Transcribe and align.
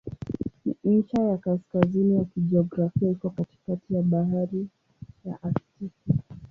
Ncha 0.83 1.21
ya 1.23 1.37
kaskazini 1.37 2.15
ya 2.15 2.25
kijiografia 2.25 3.09
iko 3.11 3.29
katikati 3.29 3.93
ya 3.95 4.01
Bahari 4.01 4.67
ya 5.25 5.37
Aktiki. 5.43 6.13